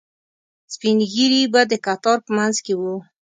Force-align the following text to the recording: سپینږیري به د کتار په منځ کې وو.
سپینږیري 0.73 1.41
به 1.53 1.61
د 1.71 1.73
کتار 1.85 2.17
په 2.25 2.31
منځ 2.37 2.55
کې 2.65 2.73
وو. 2.79 2.95